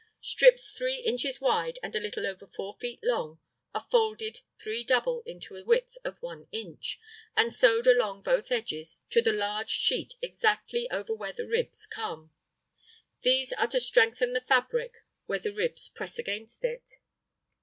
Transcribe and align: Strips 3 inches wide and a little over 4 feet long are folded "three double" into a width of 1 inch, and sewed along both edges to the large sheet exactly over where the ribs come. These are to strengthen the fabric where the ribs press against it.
Strips 0.19 0.71
3 0.71 1.01
inches 1.01 1.39
wide 1.39 1.77
and 1.83 1.95
a 1.95 1.99
little 1.99 2.25
over 2.25 2.47
4 2.47 2.73
feet 2.81 2.99
long 3.03 3.39
are 3.71 3.85
folded 3.91 4.39
"three 4.59 4.83
double" 4.83 5.21
into 5.27 5.55
a 5.55 5.63
width 5.63 5.95
of 6.03 6.19
1 6.23 6.47
inch, 6.51 6.99
and 7.37 7.53
sewed 7.53 7.85
along 7.85 8.23
both 8.23 8.51
edges 8.51 9.03
to 9.11 9.21
the 9.21 9.31
large 9.31 9.69
sheet 9.69 10.15
exactly 10.19 10.89
over 10.89 11.13
where 11.13 11.33
the 11.33 11.45
ribs 11.45 11.85
come. 11.85 12.31
These 13.21 13.53
are 13.53 13.67
to 13.67 13.79
strengthen 13.79 14.33
the 14.33 14.41
fabric 14.41 14.93
where 15.27 15.37
the 15.37 15.53
ribs 15.53 15.87
press 15.87 16.17
against 16.17 16.63
it. 16.65 16.93